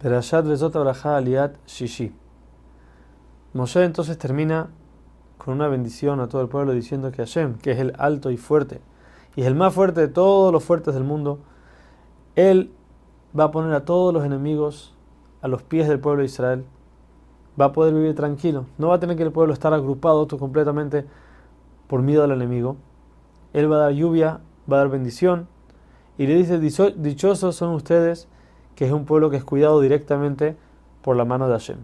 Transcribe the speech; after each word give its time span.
Perashat 0.00 0.46
Abraha 0.46 1.18
Aliat 1.18 1.56
Shishi. 1.66 2.10
Moshe 3.52 3.84
entonces 3.84 4.16
termina 4.16 4.70
con 5.36 5.52
una 5.52 5.68
bendición 5.68 6.20
a 6.20 6.28
todo 6.28 6.40
el 6.40 6.48
pueblo 6.48 6.72
diciendo 6.72 7.12
que 7.12 7.18
Hashem, 7.18 7.58
que 7.58 7.72
es 7.72 7.78
el 7.78 7.92
alto 7.98 8.30
y 8.30 8.38
fuerte, 8.38 8.80
y 9.36 9.42
es 9.42 9.46
el 9.46 9.54
más 9.54 9.74
fuerte 9.74 10.00
de 10.00 10.08
todos 10.08 10.54
los 10.54 10.64
fuertes 10.64 10.94
del 10.94 11.04
mundo, 11.04 11.40
Él 12.34 12.72
va 13.38 13.44
a 13.44 13.50
poner 13.50 13.74
a 13.74 13.84
todos 13.84 14.14
los 14.14 14.24
enemigos 14.24 14.94
a 15.42 15.48
los 15.48 15.62
pies 15.62 15.86
del 15.86 16.00
pueblo 16.00 16.20
de 16.20 16.26
Israel, 16.26 16.64
va 17.60 17.66
a 17.66 17.72
poder 17.72 17.92
vivir 17.92 18.14
tranquilo, 18.14 18.64
no 18.78 18.88
va 18.88 18.94
a 18.94 19.00
tener 19.00 19.18
que 19.18 19.22
el 19.22 19.32
pueblo 19.32 19.52
estar 19.52 19.74
agrupado 19.74 20.26
completamente 20.28 21.04
por 21.88 22.00
miedo 22.00 22.24
al 22.24 22.32
enemigo. 22.32 22.76
Él 23.52 23.70
va 23.70 23.76
a 23.76 23.80
dar 23.80 23.92
lluvia, 23.92 24.40
va 24.70 24.76
a 24.76 24.78
dar 24.80 24.88
bendición, 24.88 25.46
y 26.16 26.26
le 26.26 26.36
dice, 26.36 26.58
dichosos 26.58 27.54
son 27.54 27.74
ustedes, 27.74 28.28
que 28.80 28.86
es 28.86 28.92
un 28.92 29.04
pueblo 29.04 29.28
que 29.28 29.36
es 29.36 29.44
cuidado 29.44 29.78
directamente 29.82 30.56
por 31.02 31.14
la 31.14 31.26
mano 31.26 31.46
de 31.48 31.52
Hashem. 31.52 31.76